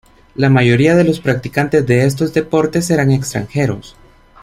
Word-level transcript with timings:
La 0.33 0.49
mayoría 0.49 0.95
de 0.95 1.03
los 1.03 1.19
practicantes 1.19 1.85
de 1.85 2.07
estos 2.07 2.33
deportes 2.33 2.89
eran 2.89 3.11
extranjeros. 3.11 3.95